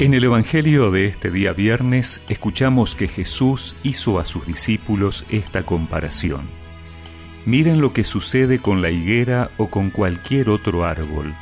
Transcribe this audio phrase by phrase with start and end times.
[0.00, 5.64] En el Evangelio de este día viernes escuchamos que Jesús hizo a sus discípulos esta
[5.64, 6.42] comparación.
[7.46, 11.34] Miren lo que sucede con la higuera o con cualquier otro árbol.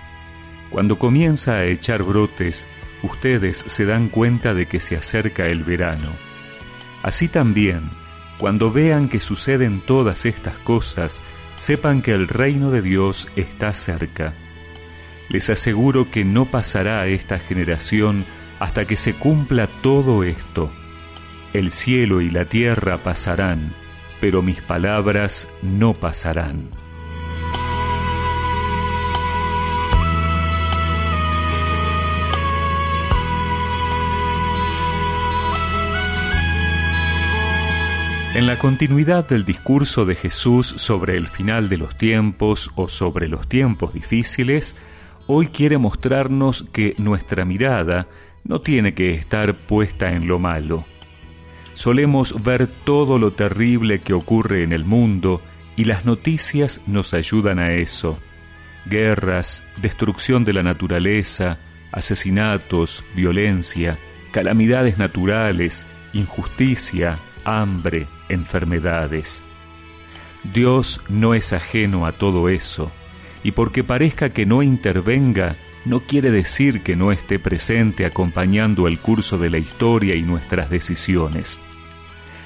[0.71, 2.67] Cuando comienza a echar brotes,
[3.03, 6.13] ustedes se dan cuenta de que se acerca el verano.
[7.03, 7.91] Así también,
[8.39, 11.21] cuando vean que suceden todas estas cosas,
[11.57, 14.33] sepan que el reino de Dios está cerca.
[15.29, 18.25] Les aseguro que no pasará a esta generación
[18.59, 20.71] hasta que se cumpla todo esto.
[21.53, 23.75] El cielo y la tierra pasarán,
[24.21, 26.69] pero mis palabras no pasarán.
[38.37, 43.29] En la continuidad del discurso de Jesús sobre el final de los tiempos o sobre
[43.29, 44.77] los tiempos difíciles,
[45.27, 48.09] hoy quiere mostrarnos que nuestra mirada
[48.49, 50.85] no tiene que estar puesta en lo malo.
[51.73, 55.43] Solemos ver todo lo terrible que ocurre en el mundo
[55.77, 58.19] y las noticias nos ayudan a eso.
[58.87, 61.59] Guerras, destrucción de la naturaleza,
[61.93, 63.99] asesinatos, violencia,
[64.31, 69.43] calamidades naturales, injusticia, hambre, enfermedades.
[70.53, 72.93] Dios no es ajeno a todo eso,
[73.43, 75.57] y porque parezca que no intervenga,
[75.87, 80.69] no quiere decir que no esté presente acompañando el curso de la historia y nuestras
[80.69, 81.61] decisiones.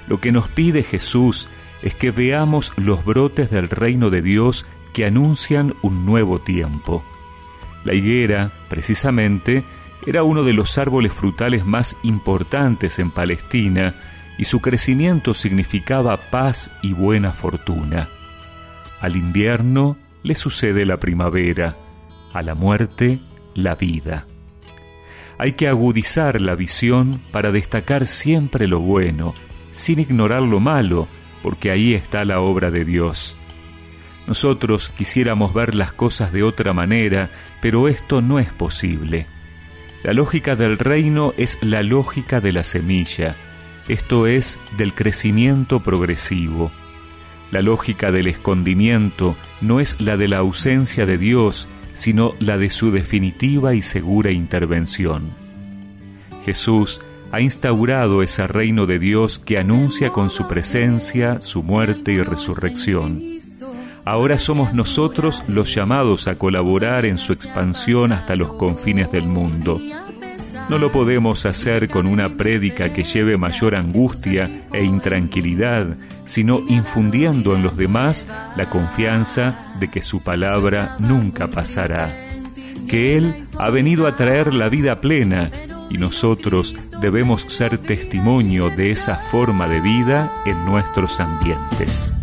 [0.07, 1.49] Lo que nos pide Jesús
[1.81, 7.03] es que veamos los brotes del reino de Dios que anuncian un nuevo tiempo.
[7.83, 9.65] La higuera, precisamente,
[10.07, 13.95] era uno de los árboles frutales más importantes en Palestina
[14.37, 18.11] y su crecimiento significaba paz y buena fortuna.
[19.01, 21.77] Al invierno le sucede la primavera,
[22.35, 23.19] a la muerte
[23.55, 24.27] la vida.
[25.39, 29.35] Hay que agudizar la visión para destacar siempre lo bueno,
[29.73, 31.09] sin ignorar lo malo,
[31.43, 33.37] porque ahí está la obra de Dios.
[34.27, 37.31] Nosotros quisiéramos ver las cosas de otra manera,
[37.63, 39.27] pero esto no es posible.
[40.03, 43.37] La lógica del reino es la lógica de la semilla,
[43.89, 46.71] esto es del crecimiento progresivo.
[47.51, 52.71] La lógica del escondimiento no es la de la ausencia de Dios, sino la de
[52.71, 55.31] su definitiva y segura intervención.
[56.45, 57.01] Jesús
[57.33, 63.23] ha instaurado ese reino de Dios que anuncia con su presencia, su muerte y resurrección.
[64.05, 69.81] Ahora somos nosotros los llamados a colaborar en su expansión hasta los confines del mundo.
[70.71, 77.57] No lo podemos hacer con una prédica que lleve mayor angustia e intranquilidad, sino infundiendo
[77.57, 82.09] en los demás la confianza de que su palabra nunca pasará,
[82.89, 85.51] que Él ha venido a traer la vida plena
[85.91, 92.15] y nosotros debemos ser testimonio de esa forma de vida en nuestros ambientes.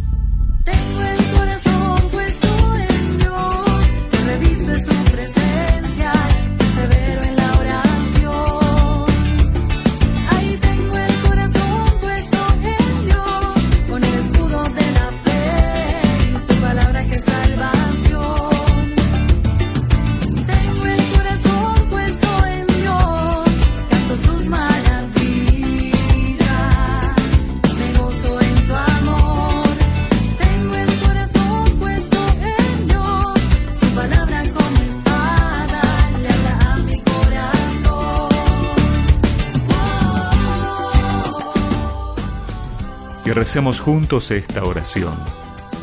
[43.37, 45.15] Recemos juntos esta oración.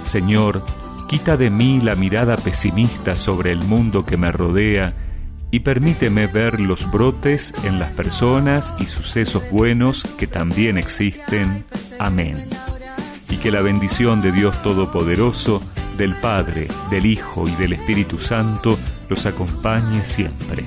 [0.03, 0.66] Señor,
[1.09, 4.97] quita de mí la mirada pesimista sobre el mundo que me rodea
[5.53, 11.64] y permíteme ver los brotes en las personas y sucesos buenos que también existen.
[12.00, 12.44] Amén.
[13.31, 15.62] Y que la bendición de Dios Todopoderoso,
[15.97, 18.76] del Padre, del Hijo y del Espíritu Santo
[19.08, 20.64] los acompañe siempre.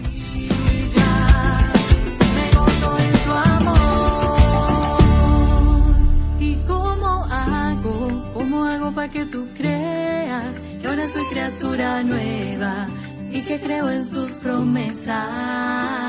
[11.07, 12.87] Soy criatura nueva
[13.31, 16.06] y que creo en sus promesas.